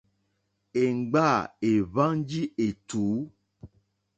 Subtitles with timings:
[0.83, 1.27] Èmgbâ
[1.69, 3.13] èhwánjì ètùú.